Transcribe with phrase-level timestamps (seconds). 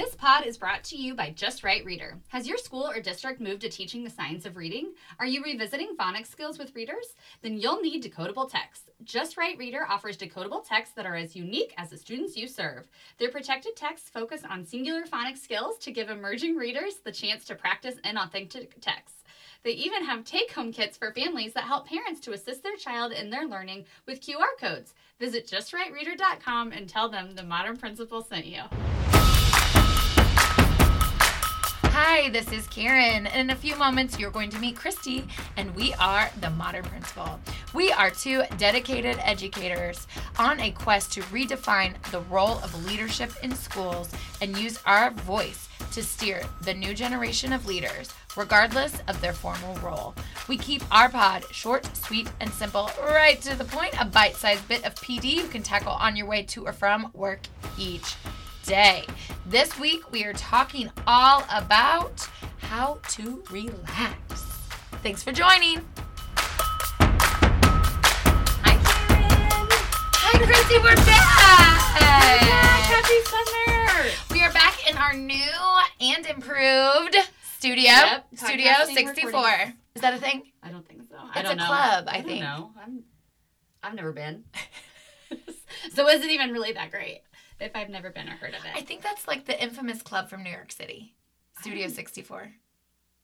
[0.00, 2.16] This pod is brought to you by Just Right Reader.
[2.28, 4.94] Has your school or district moved to teaching the science of reading?
[5.18, 7.14] Are you revisiting phonics skills with readers?
[7.42, 8.88] Then you'll need decodable texts.
[9.04, 12.88] Just Right Reader offers decodable texts that are as unique as the students you serve.
[13.18, 17.54] Their protected texts focus on singular phonics skills to give emerging readers the chance to
[17.54, 19.22] practice in authentic texts.
[19.64, 23.12] They even have take home kits for families that help parents to assist their child
[23.12, 24.94] in their learning with QR codes.
[25.18, 28.62] Visit justrightreader.com and tell them the Modern Principal sent you.
[32.02, 33.26] Hi, this is Karen.
[33.26, 35.26] In a few moments, you're going to meet Christy,
[35.58, 37.38] and we are the Modern Principal.
[37.74, 40.06] We are two dedicated educators
[40.38, 45.68] on a quest to redefine the role of leadership in schools and use our voice
[45.92, 50.14] to steer the new generation of leaders, regardless of their formal role.
[50.48, 54.66] We keep our pod short, sweet, and simple, right to the point, a bite sized
[54.68, 57.40] bit of PD you can tackle on your way to or from work
[57.78, 58.16] each
[58.70, 59.04] day.
[59.46, 64.42] This week, we are talking all about how to relax.
[65.02, 65.84] Thanks for joining.
[68.62, 69.66] Hi, Karen.
[70.14, 71.80] Hi, Christy, we're back.
[72.86, 74.08] Happy summer.
[74.30, 75.34] We are back in our new
[76.00, 77.16] and improved
[77.56, 77.82] studio.
[77.82, 79.32] Yep, studio 64.
[79.32, 79.74] recordings.
[79.96, 80.44] Is that a thing?
[80.62, 81.16] I don't think so.
[81.18, 81.66] I It's don't a know.
[81.66, 82.40] club, I don't think.
[82.40, 82.70] know.
[82.80, 83.02] I'm,
[83.82, 84.44] I've never been.
[85.92, 87.22] so is it even really that great
[87.60, 88.70] if I've never been or heard of it?
[88.74, 91.14] I think that's like the infamous club from New York City.
[91.60, 92.52] Studio 64.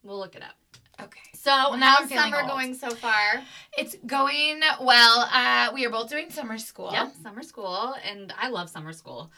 [0.03, 0.57] we'll look it up.
[1.01, 1.21] Okay.
[1.35, 2.49] So now how's summer old.
[2.49, 3.43] going so far?
[3.77, 5.29] It's going well.
[5.33, 6.91] Uh, we are both doing summer school.
[6.93, 9.31] Yep, summer school, and I love summer school.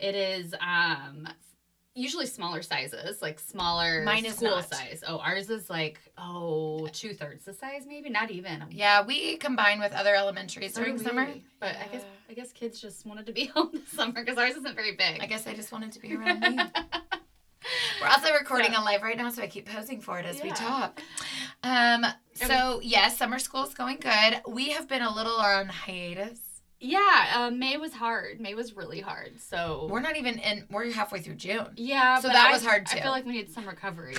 [0.00, 1.28] It is um
[1.94, 4.72] usually smaller sizes, like smaller Mine is school not.
[4.74, 5.04] size.
[5.06, 8.64] Oh, ours is like oh two thirds the size, maybe not even.
[8.70, 11.28] Yeah, we combine with other elementaries So during do summer.
[11.60, 12.23] But I guess Yeah.
[12.34, 15.20] I guess kids just wanted to be home this summer because ours isn't very big.
[15.22, 16.58] I guess they just wanted to be around me.
[18.02, 20.42] We're also recording So- a live right now, so I keep posing for it as
[20.42, 21.00] we talk.
[21.62, 22.04] Um,
[22.34, 24.40] so yes, summer school is going good.
[24.48, 26.40] We have been a little on hiatus.
[26.80, 28.40] Yeah, uh, May was hard.
[28.40, 29.40] May was really hard.
[29.40, 30.64] So We're not even in.
[30.72, 32.98] We're halfway through June, yeah, so but that I- was hard, too.
[32.98, 34.16] I feel like we need some recovery,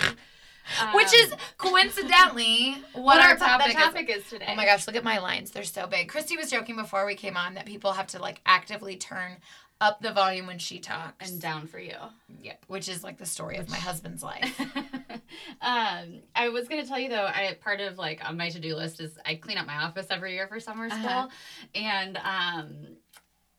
[0.93, 4.45] which is Um, coincidentally what, what our our topic, topic is, today.
[4.49, 5.51] Oh my gosh, look at my lines.
[5.51, 6.09] They're so big.
[6.09, 9.37] Christy was joking before we came on that people have to like actively turn
[9.81, 11.29] up the volume when she talks.
[11.29, 11.95] And down for you.
[12.41, 14.57] yep, which is like the story of my husband's life.
[15.61, 18.75] um, I was gonna tell you though, I part of like on my to do
[18.75, 21.27] list is I clean up my office every year for summer school, Uh-huh.
[21.75, 22.75] and um,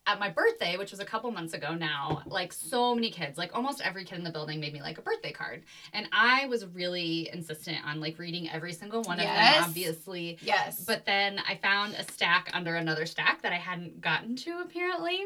[0.07, 3.55] at my birthday, which was a couple months ago now, like so many kids, like
[3.55, 5.63] almost every kid in the building made me like a birthday card,
[5.93, 10.39] and I was really insistent on like reading every single one of them, obviously.
[10.41, 10.85] Yes.
[10.85, 15.21] But then I found a stack under another stack that I hadn't gotten to apparently.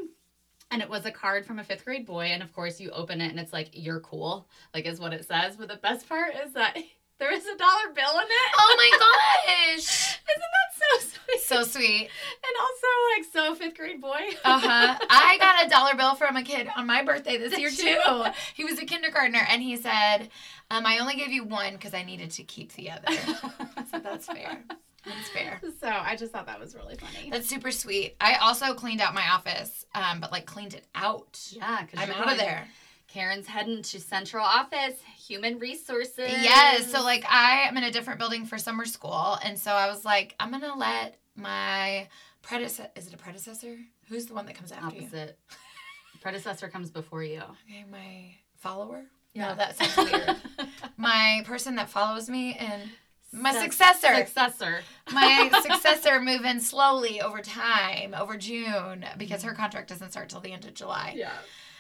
[0.72, 2.26] And it was a card from a fifth grade boy.
[2.26, 5.26] And of course, you open it and it's like, you're cool, like, is what it
[5.26, 5.56] says.
[5.56, 6.76] But the best part is that
[7.18, 8.52] there is a dollar bill in it.
[8.56, 8.90] oh my
[9.76, 10.18] gosh.
[10.20, 11.40] Isn't that so sweet?
[11.40, 12.10] So sweet.
[13.16, 14.20] And also, like, so fifth grade boy.
[14.44, 14.98] Uh huh.
[15.10, 18.24] I got a dollar bill from a kid on my birthday this year too.
[18.54, 20.28] He was a kindergartner, and he said,
[20.70, 23.06] um, "I only gave you one because I needed to keep the other."
[23.90, 24.62] So that's fair.
[25.04, 25.60] That's fair.
[25.80, 27.28] So I just thought that was really funny.
[27.30, 28.14] That's super sweet.
[28.20, 31.40] I also cleaned out my office, um, but like cleaned it out.
[31.50, 32.68] yeah, because I'm out of there.
[33.08, 34.94] Karen's heading to central office,
[35.26, 36.30] human resources.
[36.30, 36.92] Yes.
[36.92, 40.04] So like I am in a different building for summer school, and so I was
[40.04, 42.06] like, I'm gonna let my
[42.50, 42.90] predecessor.
[42.96, 43.76] Is it a predecessor?
[44.08, 45.02] Who's the one that comes after you?
[45.02, 45.38] opposite.
[46.20, 47.38] Predecessor comes before you.
[47.38, 49.04] Okay, my follower.
[49.32, 49.48] Yeah.
[49.48, 50.36] No, that sounds weird.
[50.96, 52.90] my person that follows me and
[53.32, 54.14] my Suc- successor.
[54.16, 54.80] Successor.
[55.12, 60.40] my successor move in slowly over time, over June, because her contract doesn't start till
[60.40, 61.14] the end of July.
[61.16, 61.30] Yeah.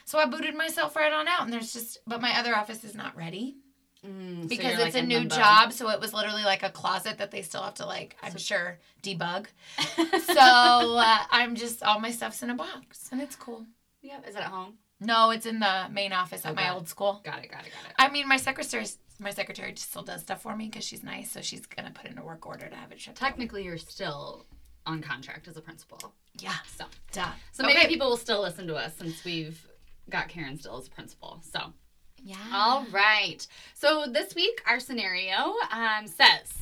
[0.04, 2.94] So I booted myself right on out, and there's just, but my other office is
[2.94, 3.56] not ready
[4.06, 5.34] Mm, because you're, it's like, a new limbo.
[5.36, 5.72] job.
[5.72, 8.78] So it was literally like a closet that they still have to like, I'm sure,
[9.02, 9.46] debug.
[10.34, 13.66] So uh, I'm just all my stuff's in a box, and it's cool.
[14.00, 14.18] yeah.
[14.26, 14.74] Is it at home?
[15.00, 17.20] No, it's in the main office at my old school.
[17.24, 17.50] Got it.
[17.50, 17.72] Got it.
[17.72, 17.94] Got it.
[17.98, 18.86] I mean, my secretary,
[19.18, 21.30] my secretary still does stuff for me because she's nice.
[21.30, 23.16] So she's gonna put in a work order to have it shipped.
[23.18, 24.46] Technically, you're still
[24.86, 26.14] on contract as a principal.
[26.38, 27.28] yeah, So, duh.
[27.52, 29.66] so maybe people will still listen to us since we've
[30.08, 31.40] got Karen still as principal.
[31.42, 31.72] So,
[32.22, 32.36] Yeah.
[32.52, 33.46] all right.
[33.74, 36.52] So this week, our scenario um, says,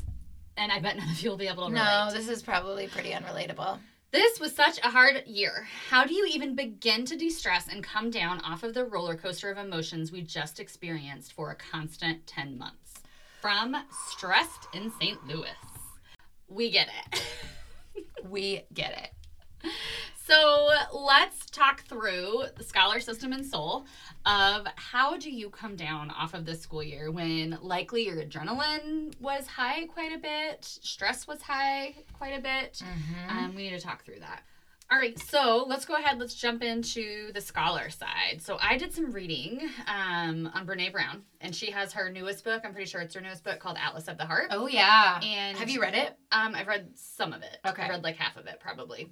[0.56, 1.84] and I bet none of you will be able to relate.
[1.84, 3.78] No, this is probably pretty unrelatable.
[4.10, 5.66] This was such a hard year.
[5.90, 9.16] How do you even begin to de stress and come down off of the roller
[9.16, 12.94] coaster of emotions we just experienced for a constant 10 months?
[13.42, 13.76] From
[14.08, 15.26] Stressed in St.
[15.26, 15.48] Louis.
[16.48, 17.22] We get it.
[18.28, 19.12] We get
[19.62, 19.70] it.
[20.28, 23.86] So let's talk through the scholar system in Soul
[24.26, 29.18] of how do you come down off of this school year when likely your adrenaline
[29.22, 32.82] was high quite a bit, stress was high quite a bit.
[32.84, 33.38] Mm-hmm.
[33.38, 34.42] Um, we need to talk through that.
[34.90, 36.18] All right, so let's go ahead.
[36.18, 38.40] Let's jump into the scholar side.
[38.40, 42.62] So I did some reading um, on Brene Brown, and she has her newest book.
[42.64, 44.48] I'm pretty sure it's her newest book called Atlas of the Heart.
[44.50, 45.20] oh yeah.
[45.22, 46.16] And Have you read it?
[46.32, 47.58] um, I've read some of it.
[47.66, 47.82] Okay.
[47.82, 49.10] I read like half of it probably.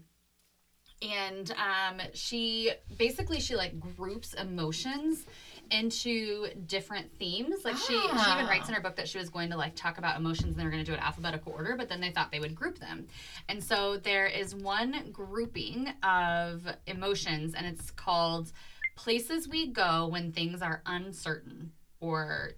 [1.03, 5.27] And um, she basically she like groups emotions
[5.71, 7.65] into different themes.
[7.65, 8.47] Like she she even Ah.
[8.49, 10.65] writes in her book that she was going to like talk about emotions and they
[10.65, 13.07] were going to do it alphabetical order, but then they thought they would group them.
[13.49, 18.53] And so there is one grouping of emotions and it's called
[18.95, 22.53] places we go when things are uncertain or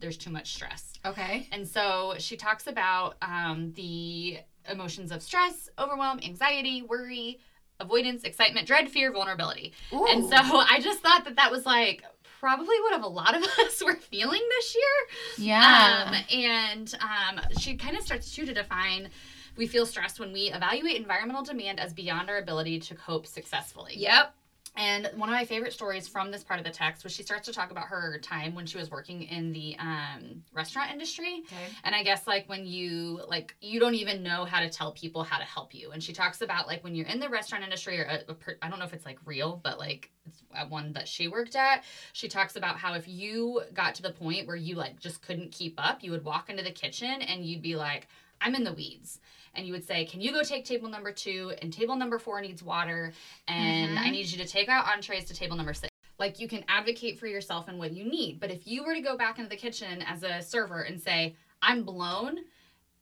[0.00, 0.92] there's too much stress.
[1.04, 1.46] Okay.
[1.52, 4.38] And so she talks about um, the
[4.70, 7.40] emotions of stress, overwhelm, anxiety, worry,
[7.82, 9.72] avoidance, excitement, dread, fear, vulnerability.
[9.92, 12.02] And so I just thought that that was like
[12.40, 15.46] probably what a lot of us were feeling this year.
[15.48, 16.04] yeah.
[16.06, 19.10] Um, and um, she kind of starts too to define
[19.56, 23.94] we feel stressed when we evaluate environmental demand as beyond our ability to cope successfully.
[23.96, 24.34] yep.
[24.74, 27.44] And one of my favorite stories from this part of the text was she starts
[27.46, 31.42] to talk about her time when she was working in the um, restaurant industry.
[31.44, 31.64] Okay.
[31.84, 35.24] And I guess like when you like you don't even know how to tell people
[35.24, 35.90] how to help you.
[35.90, 38.56] And she talks about like when you're in the restaurant industry or a, a per,
[38.62, 41.84] I don't know if it's like real, but like it's one that she worked at.
[42.14, 45.52] She talks about how if you got to the point where you like just couldn't
[45.52, 48.08] keep up, you would walk into the kitchen and you'd be like,
[48.40, 49.20] I'm in the weeds.
[49.54, 51.52] And you would say, Can you go take table number two?
[51.60, 53.12] And table number four needs water.
[53.48, 54.12] And I Mhm.
[54.12, 55.88] need you to take out entrees to table number six.
[56.18, 58.38] Like you can advocate for yourself and what you need.
[58.40, 61.34] But if you were to go back into the kitchen as a server and say,
[61.60, 62.38] I'm blown,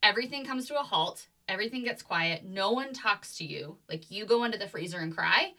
[0.02, 4.25] everything comes to a halt, everything gets quiet, no one talks to you, like you
[4.25, 5.52] go into the freezer and cry,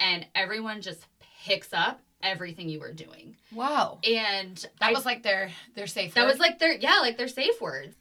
[0.00, 1.04] and everyone just
[1.44, 3.36] picks up everything you were doing.
[3.52, 3.98] Wow.
[4.04, 6.14] And That I- was like their their safe.
[6.14, 6.28] that word.
[6.30, 7.96] was like their yeah, like their safe words.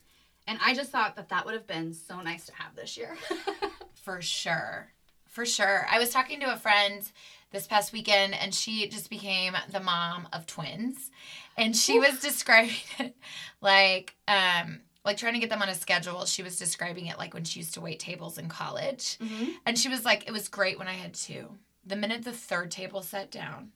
[0.52, 3.16] And I just thought that that would have been so nice to have this year.
[3.94, 4.92] For sure.
[5.26, 5.88] For sure.
[5.90, 7.10] I was talking to a friend
[7.52, 11.10] this past weekend and she just became the mom of twins.
[11.58, 13.16] And she was describing it
[13.62, 16.26] like um like trying to get them on a schedule.
[16.26, 19.18] She was describing it like when she used to wait tables in college.
[19.66, 21.48] And she was like, it was great when I had two.
[21.86, 23.72] The minute the third table sat down,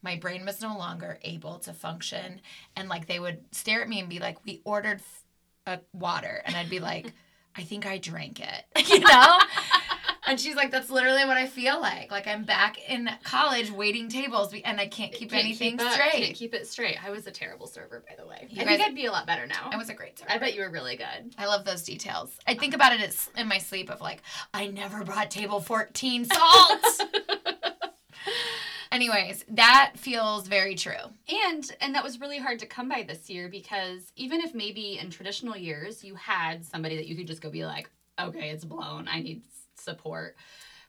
[0.00, 2.40] my brain was no longer able to function.
[2.76, 5.24] And like they would stare at me and be like, we ordered f-
[5.70, 6.42] a water.
[6.44, 7.12] And I'd be like,
[7.56, 9.38] I think I drank it, you know?
[10.26, 12.10] and she's like, that's literally what I feel like.
[12.12, 15.92] Like I'm back in college waiting tables and I can't keep Can't anything keep up,
[15.92, 16.12] straight.
[16.24, 17.04] Can't keep it straight.
[17.04, 18.46] I was a terrible server, by the way.
[18.50, 19.68] You I guys- think I'd be a lot better now.
[19.72, 20.30] I was a great server.
[20.30, 21.34] I bet you were really good.
[21.36, 22.30] I love those details.
[22.46, 24.22] I think about it in my sleep of like,
[24.54, 26.80] I never brought table 14 salt.
[28.92, 30.94] Anyways, that feels very true.
[31.28, 34.98] And and that was really hard to come by this year because even if maybe
[34.98, 37.88] in traditional years you had somebody that you could just go be like,
[38.18, 39.42] okay, it's blown, I need
[39.76, 40.36] support.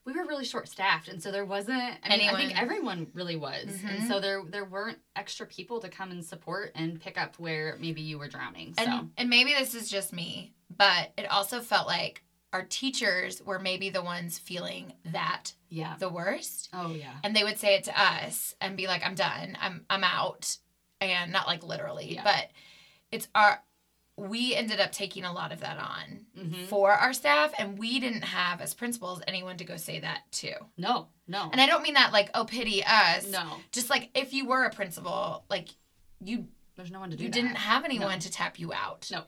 [0.04, 1.78] We were really short staffed, and so there wasn't.
[2.04, 4.08] I mean, I think everyone really was, and Mhm.
[4.08, 8.02] so there there weren't extra people to come and support and pick up where maybe
[8.02, 8.74] you were drowning.
[8.74, 13.44] So And and maybe this is just me, but it also felt like our teachers
[13.44, 15.96] were maybe the ones feeling that yeah.
[15.98, 16.70] the worst.
[16.74, 17.14] Oh yeah.
[17.24, 19.58] And they would say it to us and be like, I'm done.
[19.60, 20.58] I'm I'm out.
[21.00, 22.24] And not like literally, Yeah.
[22.24, 22.52] but
[23.12, 23.64] it's our
[24.18, 26.68] we ended up taking a lot of that on Mhm.
[26.68, 30.54] for our staff and we didn't have as principals anyone to go say that to.
[30.78, 33.26] No, no, And I don't mean that like, oh pity us.
[33.26, 33.58] no.
[33.72, 35.70] Just like if you were a principal, like
[36.24, 37.34] you There's no one to do you that.
[37.34, 38.20] didn't have anyone No.
[38.20, 39.08] to tap you out.
[39.12, 39.24] No.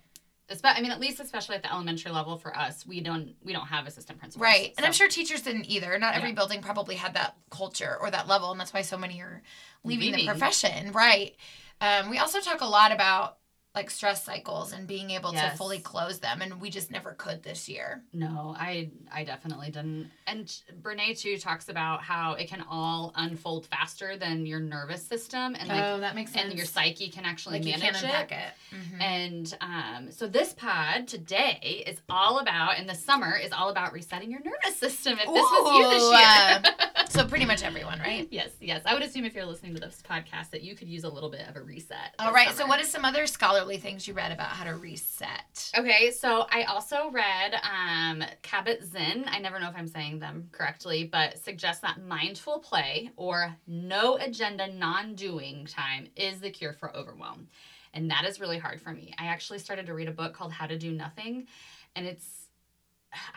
[0.64, 3.68] I mean, at least especially at the elementary level for us, we don't we don't
[3.68, 4.44] have assistant principals.
[4.44, 4.74] Right.
[4.78, 5.98] And I'm sure teachers didn't either.
[5.98, 6.36] Not every Yeah.
[6.36, 8.52] building probably had that culture or that level.
[8.52, 9.42] And that's why so many are
[9.84, 10.26] leaving, Leaving.
[10.26, 10.92] the profession.
[10.92, 11.36] Right.
[11.82, 13.38] Um, we also talk a lot about
[13.76, 16.42] like stress cycles and being able to fully close them.
[16.44, 18.04] And we just never could this year.
[18.14, 20.12] No, I I definitely didn't.
[20.28, 20.46] And
[20.82, 25.68] Brene too talks about how it can all unfold faster than your nervous system and
[25.70, 28.04] like Oh, that makes sense and your psyche can actually like manage can't it.
[28.04, 28.76] unpack it.
[28.76, 29.02] Mhm.
[29.02, 33.92] And um, so this pod today is all about, and the summer is all about
[33.92, 35.14] resetting your nervous system.
[35.14, 37.04] If this was you this Ooh, year.
[37.10, 38.28] so pretty much everyone, right?
[38.32, 38.82] yes, yes.
[38.86, 41.30] I would assume if you're listening to this podcast that you could use a little
[41.30, 42.14] bit of a reset.
[42.20, 42.56] all right right.
[42.56, 43.26] So what is some other
[43.64, 45.72] scholarly things you read about how to reset?
[45.78, 49.26] Okay, so I also read um, Kabat-Zinn.
[49.28, 54.18] I never know if I'm saying them correctly, but suggests that mindful play or no
[54.18, 57.48] agenda, non doing time is the cure for overwhelm.
[57.94, 59.14] And that is really hard for me.
[59.18, 61.48] I actually started to read a book called How to Do Nothing,
[61.96, 62.48] and it's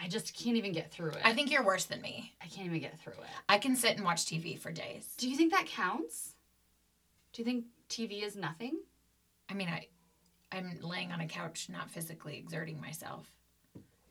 [0.02, 1.18] I just can't even get through it.
[1.22, 2.32] I think you're worse than me.
[2.42, 3.28] I can't even get through it.
[3.46, 5.14] I can sit and watch TV for days.
[5.18, 6.32] Do you think that counts?
[7.34, 8.78] Do you think TV is nothing?
[9.50, 9.88] I mean, I,
[10.52, 13.30] I'm laying on a couch, not physically exerting myself.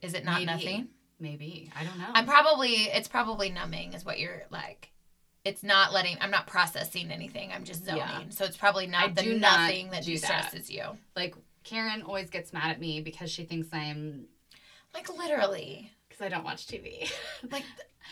[0.01, 0.45] Is it not Maybe.
[0.45, 0.87] nothing?
[1.19, 1.71] Maybe.
[1.79, 2.07] I don't know.
[2.13, 2.73] I'm probably.
[2.73, 4.91] It's probably numbing, is what you're like.
[5.45, 6.17] It's not letting.
[6.19, 7.51] I'm not processing anything.
[7.53, 7.99] I'm just zoning.
[7.99, 8.21] Yeah.
[8.29, 10.27] So it's probably not I the do not nothing that do that.
[10.27, 10.83] de-stresses you.
[11.15, 14.25] like Karen always gets mad at me because she thinks I'm
[14.93, 15.91] Like literally.
[16.17, 17.12] Because I don't watch TV.
[17.51, 17.63] Like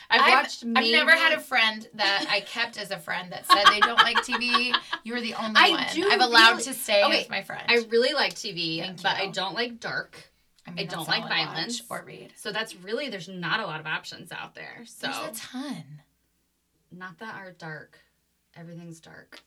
[0.09, 0.63] I've, I've, watched.
[0.63, 3.97] I've never had a friend that I kept as a friend that said they don't
[3.99, 4.75] like TV.
[5.03, 5.85] You were the only I one.
[5.93, 7.63] do I've allowed really- to stay Okay, with my friend.
[7.67, 10.31] I really like TV, Thank but I don't like dark.
[10.67, 11.81] I, I don't like violence.
[11.89, 12.33] or read.
[12.37, 14.81] So that's really there's not a lot of options out there.
[14.85, 15.83] So There's a ton.
[16.91, 17.99] not that are dark.
[18.55, 19.41] Everything's dark.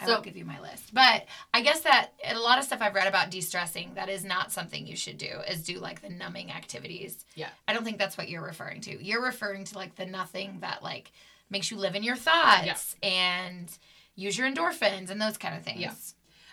[0.00, 0.94] I So- will give you my list.
[0.94, 4.50] But I guess that a lot of stuff I've read about de-stressing, that is not
[4.52, 7.24] something you should do, is do like the numbing activities.
[7.34, 7.50] Yeah.
[7.68, 9.04] I don't think that's what you're referring to.
[9.04, 11.12] You're referring to like the nothing that like
[11.50, 13.70] makes you live in your thoughts and
[14.14, 15.80] use your endorphins and those kind of things.
[15.80, 15.92] Yeah.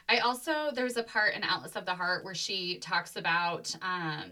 [0.09, 4.31] I also there's a part in Atlas of the Heart where she talks about um,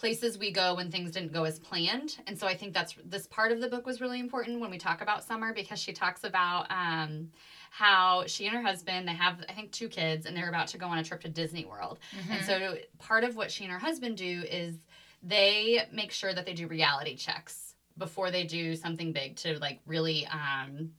[0.00, 3.26] places we go when things didn't go as planned, and so I think that's this
[3.26, 6.24] part of the book was really important when we talk about summer because she talks
[6.24, 7.30] about um,
[7.70, 10.78] how she and her husband they have I think two kids and they're about to
[10.78, 11.98] go on a trip to Disney World,
[12.30, 14.76] and so part of what she and her husband do is
[15.22, 19.80] they make sure that they do reality checks before they do something big to like
[19.86, 20.92] really um,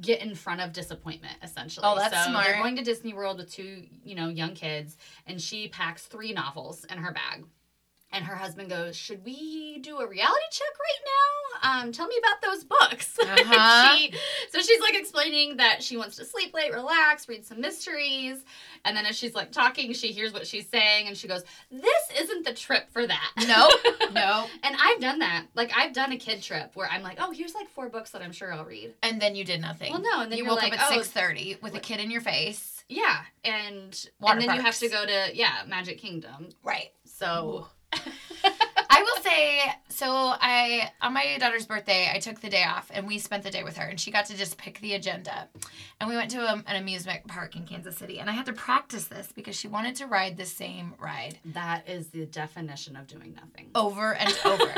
[0.00, 1.86] get in front of disappointment essentially.
[1.88, 2.46] Oh, that's so smart.
[2.46, 4.96] They're going to Disney World with two, you know, young kids,
[5.28, 7.44] and she packs three novels in her bag.
[8.12, 11.82] And her husband goes, "Should we do a reality check right now?
[11.82, 13.96] Um, tell me about those books." Uh-huh.
[13.96, 14.12] she,
[14.50, 18.44] so she's like explaining that she wants to sleep late, relax, read some mysteries,
[18.84, 22.10] and then as she's like talking, she hears what she's saying, and she goes, "This
[22.18, 23.72] isn't the trip for that." Nope.
[24.12, 24.48] Nope.
[24.62, 25.46] And I've done that.
[25.54, 28.22] Like I've done a kid trip where I'm like, "Oh, here's like four books that
[28.22, 29.92] I'm sure I'll read." And then you did nothing.
[29.92, 32.00] Well, no, and then you woke like, up at oh, six thirty with a kid
[32.00, 32.84] in your face.
[32.88, 36.50] Yeah, and Water and then you have to go to yeah Magic Kingdom.
[36.62, 36.92] Right.
[37.04, 37.66] So
[38.88, 43.06] I will say, so I on my daughter's birthday, I took the day off and
[43.06, 45.48] we spent the day with her, and she got to just pick the agenda.
[46.00, 48.52] And we went to a, an amusement park in Kansas City, and I had to
[48.52, 53.06] practice this because she wanted to ride the same ride that is the definition of
[53.06, 53.70] doing nothing.
[53.74, 54.72] over and over.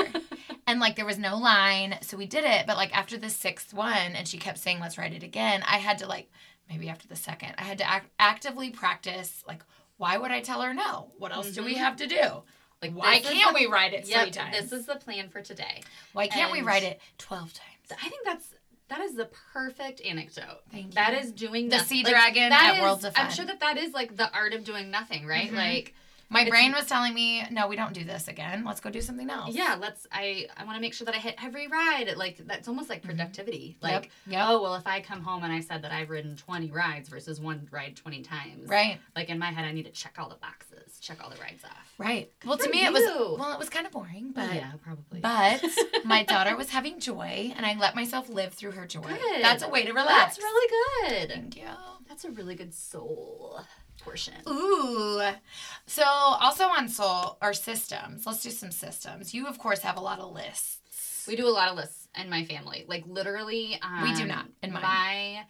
[0.67, 2.67] and like there was no line, so we did it.
[2.67, 5.77] But like after the sixth one, and she kept saying, "Let's ride it again," I
[5.77, 6.31] had to like
[6.69, 9.63] maybe after the second, I had to act- actively practice like.
[10.01, 11.11] Why would I tell her no?
[11.19, 11.79] What else do we Mhm.
[11.79, 12.45] have to do?
[12.83, 14.57] Like Why can't the- we ride it three Yep, times?
[14.57, 15.83] this is the plan for today.
[16.13, 18.03] Why can't we and- write it 12 times?
[18.03, 18.55] I think that's
[18.89, 20.63] that is the perfect anecdote.
[20.73, 21.19] Thank That you.
[21.19, 23.27] is doing The noth- sea like, dragon that at is- Worlds of Fun.
[23.27, 25.51] I'm sure that that is like the art of doing nothing, right?
[25.51, 25.57] Mhm.
[25.57, 25.95] Like
[26.31, 28.63] My It's- brain was telling me, no, we don't do this again.
[28.65, 29.55] Let's go do something else.
[29.55, 30.07] yeah, let's.
[30.13, 32.13] I I want to make sure that I hit every ride.
[32.17, 33.79] Like that's almost like productivity.
[33.81, 34.33] Like Mm-hmm.
[34.33, 34.45] Yep.
[34.49, 37.41] oh well, if I come home and I said that I've ridden 20 rides versus
[37.41, 39.01] one ride 20 times, Right.
[39.17, 41.65] Like in my head, I need to check all the boxes, check all the rides
[41.65, 41.95] off.
[41.97, 42.31] Right.
[42.45, 43.05] Well, to me, it was
[43.39, 45.21] well, it was kind of boring, but yeah, probably.
[45.21, 45.65] but
[46.05, 49.01] my daughter was having joy, and I let myself live through her joy.
[49.03, 49.43] Good.
[49.43, 50.37] That's a way to relax.
[50.37, 51.29] That's really good.
[51.31, 51.69] Thank you.
[52.09, 53.61] That's a really good soul
[53.99, 54.35] portion.
[54.49, 55.21] Ooh.
[55.87, 58.27] So also on soul or systems.
[58.27, 59.35] Let's do some systems.
[59.35, 61.27] You of course have a lot of lists.
[61.27, 62.85] We do a lot of lists in my family.
[62.89, 64.83] Like literally, um, We do not, in mine.
[64.83, 65.45] My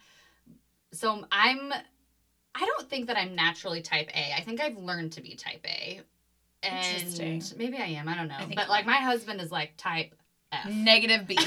[0.91, 1.71] so I'm.
[2.55, 4.33] I don't think that I'm naturally type A.
[4.35, 6.01] I think I've learned to be type A.
[6.63, 7.33] Interesting.
[7.33, 8.09] And maybe I am.
[8.09, 8.35] I don't know.
[8.37, 10.15] I but like my husband is like type
[10.51, 10.69] F.
[10.69, 11.37] Negative B.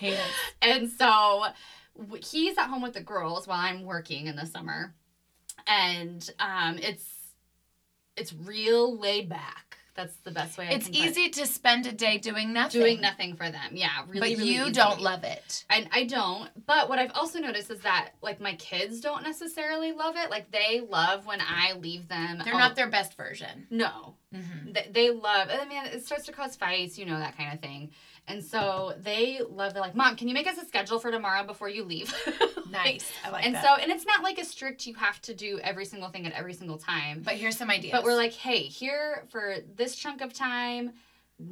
[0.62, 1.44] and so
[2.22, 4.94] he's at home with the girls while I'm working in the summer,
[5.66, 7.04] and um, it's
[8.16, 9.78] it's real laid back.
[9.96, 10.66] That's the best way.
[10.66, 11.10] I It's can put it.
[11.10, 12.80] easy to spend a day doing nothing.
[12.80, 13.70] doing nothing for them.
[13.76, 14.34] Yeah, really.
[14.34, 15.64] but you don't love it.
[15.70, 16.50] I, I don't.
[16.66, 20.30] But what I've also noticed is that like my kids don't necessarily love it.
[20.30, 22.42] Like they love when I leave them.
[22.44, 23.68] They're not their best version.
[23.70, 24.72] No, Mm-hmm.
[24.72, 25.46] they, they love.
[25.48, 27.92] I mean, it starts to cause fights, you know that kind of thing.
[28.26, 29.74] And so they love.
[29.74, 32.12] They're like, Mom, can you make us a schedule for tomorrow before you leave?
[32.70, 33.12] Nice.
[33.24, 33.62] I like and that.
[33.62, 34.84] so, and it's not like a strict.
[34.84, 37.22] You have to do every single thing at every single time.
[37.22, 37.92] but here's some ideas.
[37.92, 40.94] But we're like, hey, here for this chunk of time,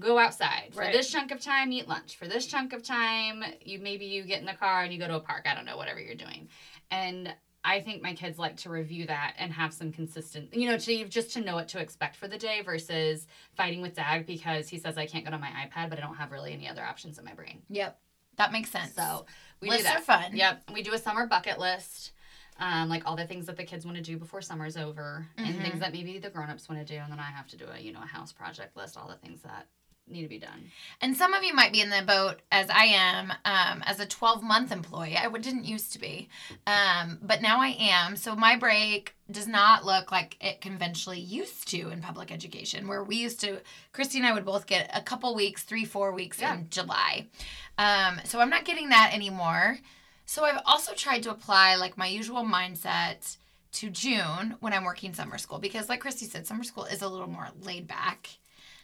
[0.00, 0.70] go outside.
[0.72, 0.92] For Right.
[0.92, 2.16] this chunk of time, eat lunch.
[2.16, 5.06] For this chunk of time, you maybe you get in the car and you go
[5.06, 5.46] to a park.
[5.48, 6.48] I don't know, whatever you're doing.
[6.90, 7.32] And
[7.64, 11.04] I think my kids like to review that and have some consistent, you know, to
[11.08, 14.78] just to know what to expect for the day versus fighting with Dag because he
[14.78, 17.18] says I can't go to my iPad, but I don't have really any other options
[17.18, 17.62] in my brain.
[17.70, 17.98] Yep.
[18.36, 18.94] That makes sense.
[18.94, 19.26] So
[19.60, 19.98] we Lists do that.
[19.98, 20.36] are fun.
[20.36, 20.62] Yep.
[20.72, 22.12] We do a summer bucket list.
[22.58, 25.54] Um, like all the things that the kids want to do before summer's over, and
[25.54, 25.62] Mhm.
[25.62, 27.78] things that maybe the grown-ups want to do, and then I have to do a
[27.80, 29.66] you know a house project list, all the things that
[30.08, 30.70] need to be done.
[31.00, 34.06] And some of you might be in the boat as I am, um, as a
[34.06, 35.16] 12 month employee.
[35.16, 36.28] I didn't used to be,
[36.66, 38.16] um, but now I am.
[38.16, 43.02] So my break does not look like it conventionally used to in public education, where
[43.04, 43.60] we used to,
[43.92, 46.54] Christy and I would both get a couple weeks, three, four weeks Yeah.
[46.54, 47.26] in July.
[47.78, 49.78] Um, so I'm not getting that anymore.
[50.26, 53.36] So I've also tried to apply like my usual mindset
[53.72, 57.08] to June when I'm working summer school because, like Christy said, summer school is a
[57.08, 58.28] little more laid back.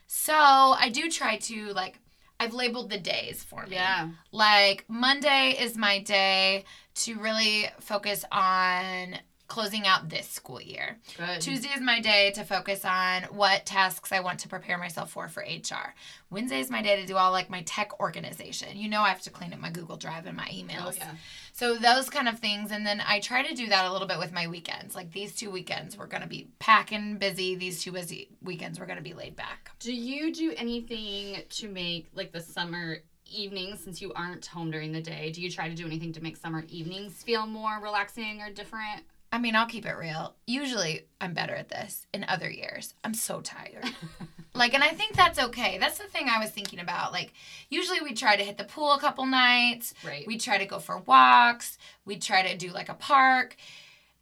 [0.08, 2.00] So I do try to like
[2.40, 3.76] I've labeled the days for me.
[3.76, 6.64] Yeah, Like Monday is my day
[6.96, 9.16] to really focus on
[9.48, 10.98] closing out this school year.
[11.16, 11.40] good.
[11.40, 15.26] Tuesday is my day to focus on what tasks I want to prepare myself for
[15.28, 15.94] for HR.
[16.30, 18.76] Wednesday is my day to do all like my tech organization.
[18.76, 20.92] You know I have to clean up my Google Drive and my oh, emails.
[20.92, 21.14] Oh yeah.
[21.52, 24.18] So those kind of things, and then I try to do that a little bit
[24.18, 24.94] with my weekends.
[24.94, 27.56] Like these two weekends, we're gonna be packing busy.
[27.56, 29.70] These two busy weekends, we're gonna be laid back.
[29.80, 32.98] Do you do anything to make like the summer
[33.30, 35.32] evenings since you aren't home during the day?
[35.32, 39.04] Do you try to do anything to make summer evenings feel more relaxing or different?
[39.30, 40.34] I mean, I'll keep it real.
[40.46, 42.06] Usually, I'm better at this.
[42.14, 43.84] In other years, I'm so tired.
[44.54, 45.76] like, and I think that's okay.
[45.78, 47.12] That's the thing I was thinking about.
[47.12, 47.34] Like,
[47.68, 49.92] usually we try to hit the pool a couple nights.
[50.04, 50.26] Right.
[50.26, 51.76] We try to go for walks.
[52.06, 53.56] We try to do like a park.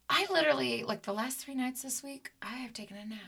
[0.09, 3.19] I literally, like the last three nights this week, I have taken a nap.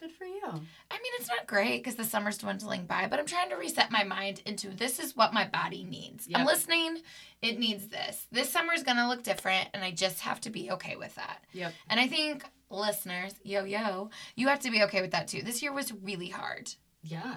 [0.00, 0.40] Good for you.
[0.44, 3.90] I mean, it's not great because the summer's dwindling by, but I'm trying to reset
[3.90, 6.28] my mind into this is what my body needs.
[6.34, 6.98] I'm listening.
[7.42, 8.26] It needs this.
[8.30, 11.44] This summer's going to look different, and I just have to be okay with that.
[11.52, 11.72] Yep.
[11.88, 15.42] And I think listeners, yo, yo, you have to be okay with that too.
[15.42, 16.72] This year was really hard.
[17.02, 17.36] Yeah.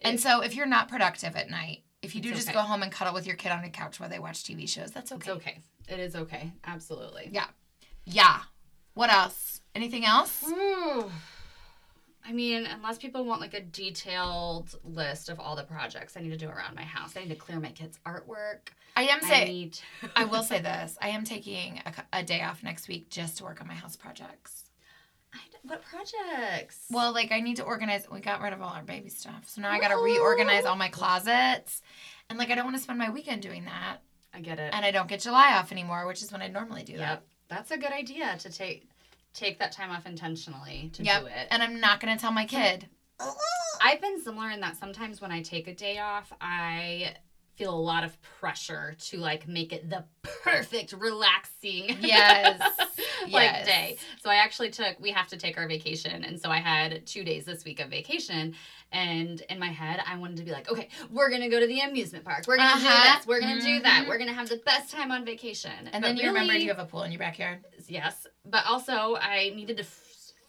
[0.00, 2.54] And so if you're not productive at night, if you do just okay.
[2.54, 4.90] go home and cuddle with your kid on a couch while they watch TV shows,
[4.90, 5.32] that's It's okay.
[5.32, 5.58] okay.
[5.88, 6.52] It is okay.
[6.66, 7.30] Absolutely.
[7.32, 7.46] Yeah.
[8.04, 8.40] Yeah.
[8.92, 9.60] What else?
[9.74, 10.44] Anything else?
[12.26, 16.30] I mean, unless people want like a detailed list of all the projects I need
[16.30, 18.70] to do around my house, I need to clear my kids' artwork.
[18.96, 19.78] I am I saying, need.
[20.16, 20.96] I will say this.
[21.02, 23.96] I am taking a, a day off next week just to work on my house
[23.96, 24.64] projects.
[25.34, 26.86] I what projects?
[26.90, 28.06] Well, like I need to organize.
[28.10, 30.76] We got rid of all our baby stuff, so now I got to reorganize all
[30.76, 31.82] my closets,
[32.30, 33.98] and like I don't want to spend my weekend doing that,
[34.32, 34.72] I get it.
[34.72, 37.00] and I don't get July off anymore, which is when I normally do that.
[37.00, 37.26] Yep.
[37.48, 38.88] That's a good idea to take
[39.34, 41.20] take that time off intentionally to Yep.
[41.20, 41.48] do it.
[41.50, 42.88] And I'm not gonna tell my kid.
[43.82, 47.16] I've been similar in that sometimes when I take a day off, I
[47.56, 50.04] feel a lot of pressure to like make it the
[50.42, 52.60] perfect relaxing Yes.
[53.32, 53.66] like Yes.
[53.66, 53.98] day.
[54.22, 57.24] So I actually took we have to take our vacation and so I had 2
[57.24, 58.54] days this week of vacation
[58.92, 61.66] and in my head I wanted to be like, okay, we're going to go to
[61.66, 62.44] the amusement park.
[62.46, 63.12] We're going to Uh-huh.
[63.12, 63.26] do this.
[63.26, 64.04] We're going to do that.
[64.04, 64.08] Mhm.
[64.08, 65.72] We're going to have the best time on vacation.
[65.92, 67.64] And But then you remembered really- you have a pool in your backyard.
[67.88, 70.00] Yes, but also I needed to f-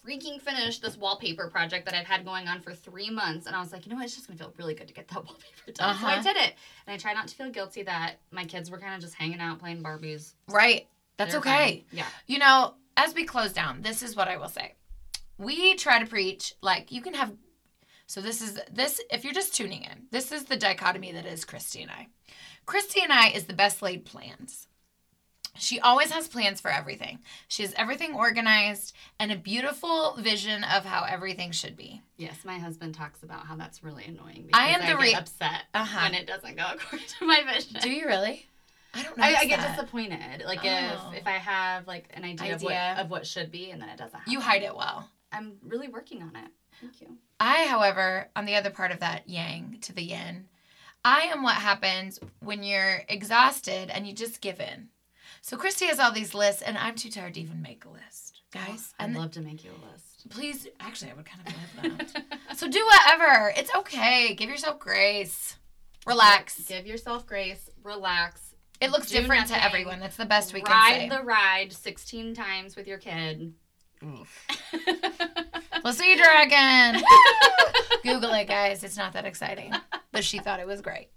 [0.05, 3.59] freaking finish this wallpaper project that I've had going on for three months, and I
[3.59, 5.71] was like, you know what, it's just gonna feel really good to get that wallpaper
[5.73, 5.97] done.
[5.97, 6.21] So I Uh-huh.
[6.21, 6.53] did it,
[6.85, 9.39] and I try not to feel guilty that my kids were kind of just hanging
[9.39, 10.33] out playing Barbies.
[10.47, 10.88] Right.
[11.17, 11.86] That's They're okay.
[11.91, 11.97] fine.
[11.99, 14.73] Yeah, You know, as we close down, this is what I will say.
[15.38, 17.34] We try to preach like you can have
[18.08, 21.43] so this is this if you're just tuning in, this is the dichotomy that is
[21.43, 22.08] Christy and I.
[22.65, 24.67] Christy and I is the best laid plans.
[25.58, 27.19] She always has plans for everything.
[27.47, 32.01] She has everything organized and a beautiful vision of how everything should be.
[32.17, 32.36] yes.
[32.43, 34.49] My husband talks about how that's really annoying.
[34.54, 35.99] I am because the get re- upset Uh-huh.
[36.04, 37.78] when it doesn't go according to my vision.
[37.82, 38.45] Do you really?
[38.95, 39.23] I don't know.
[39.23, 41.12] I, I get disappointed, like Oh.
[41.13, 43.89] if if I have like an idea, Of, what, of what should be, and then
[43.89, 44.17] it doesn't.
[44.17, 44.31] Happen.
[44.31, 45.10] You hide it well.
[45.31, 46.49] I'm really working on it.
[46.81, 47.17] Thank you.
[47.39, 50.47] I, however, on the other part of that yang to the yin,
[51.03, 54.89] I am what happens when you're exhausted and you just give in.
[55.41, 58.41] So Christy has all these lists, and I'm too tired to even make a list,
[58.51, 58.93] guys.
[58.99, 60.27] I'd and love to make you a list.
[60.29, 61.53] please, actually, I would kind of
[61.99, 62.39] love that.
[62.58, 63.53] so do whatever.
[63.55, 64.34] It's okay.
[64.36, 65.58] Give yourself grace.
[66.08, 66.60] Relax.
[66.67, 67.69] Give yourself grace.
[67.84, 68.44] Relax.
[68.81, 69.99] It looks do different to everyone.
[69.99, 71.09] That's the best we can ride say.
[71.09, 73.53] Ride the ride 16 times with your kid.
[75.83, 77.01] Let's Sea Dragon.
[78.03, 78.83] Google it, guys.
[78.83, 79.73] It's not that exciting,
[80.11, 81.09] but she thought it was great.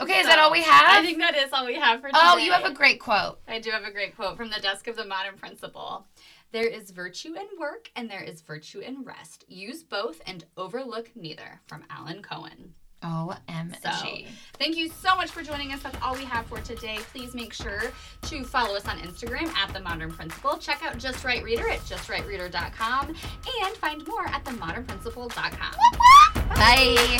[0.00, 0.84] Okay, is that all we have?
[0.88, 2.18] I think that is all we have for today.
[2.22, 3.38] oh, you have a great quote.
[3.46, 6.06] I do have a great quote from the desk of the modern principal.
[6.52, 9.44] There is virtue in work and there is virtue in rest.
[9.48, 11.60] Use both and overlook neither.
[11.66, 12.74] From Alan Cohen.
[13.02, 13.82] OMG.
[13.82, 13.90] So,
[14.58, 15.82] thank you so much for joining us.
[15.82, 16.98] That's all we have for today.
[17.12, 17.82] Please make sure
[18.22, 20.56] to follow us on Instagram at The Modern Principal.
[20.58, 26.48] Check out Just Right Reader at justrightreader.com and find more at themodernprincipal.com.
[26.50, 27.18] Bye.